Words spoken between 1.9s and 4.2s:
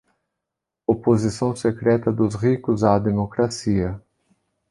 dos ricos à democracia.